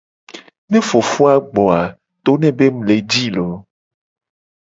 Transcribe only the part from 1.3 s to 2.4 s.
a gbo a to